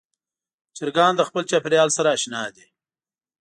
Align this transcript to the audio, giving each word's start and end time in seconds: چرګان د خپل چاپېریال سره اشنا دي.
چرګان 0.75 1.13
د 1.15 1.21
خپل 1.29 1.43
چاپېریال 1.49 1.89
سره 1.97 2.09
اشنا 2.15 2.43
دي. 2.55 2.65